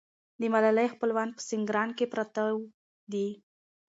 د 0.39 0.41
ملالۍ 0.53 0.87
خپلوان 0.93 1.29
په 1.33 1.41
سینګران 1.49 1.89
کې 1.97 2.05
پراته 2.11 2.43
دي. 3.11 3.27